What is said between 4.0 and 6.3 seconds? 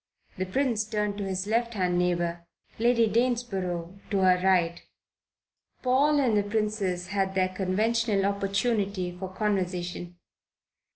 to her right. Paul